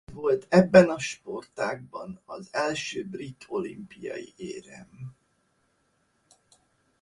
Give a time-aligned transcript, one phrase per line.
[0.07, 5.15] Ez volt ebben a sportágan az első brit olimpiai érem.